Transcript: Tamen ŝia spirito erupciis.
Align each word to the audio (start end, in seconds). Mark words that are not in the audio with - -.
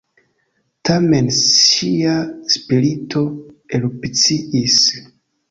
Tamen 0.89 1.29
ŝia 1.39 2.15
spirito 2.55 3.23
erupciis. 3.81 4.81